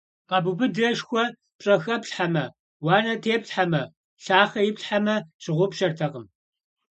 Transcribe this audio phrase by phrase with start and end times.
[0.29, 1.23] Къэбубыдрэ шхуэ
[1.57, 2.45] пщӀэхэплъхьэмэ,
[2.85, 3.83] уанэ теплъхьэмэ,
[4.23, 6.25] лъахъэ иплъхьэмэ, щыгъупщэртэкъым.